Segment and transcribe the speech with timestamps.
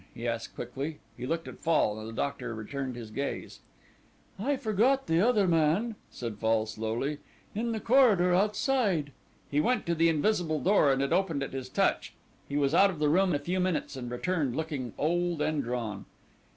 [0.15, 0.97] he asked quickly.
[1.15, 3.59] He looked at Fall, and the doctor returned his gaze.
[4.39, 7.19] "I forgot the other man," said Fall slowly;
[7.53, 9.11] "in the corridor outside."
[9.51, 12.15] He went to the invisible door and it opened at his touch.
[12.49, 16.05] He was out of the room a few minutes, and returned looking old and drawn.